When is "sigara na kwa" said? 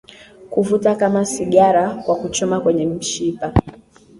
1.25-2.15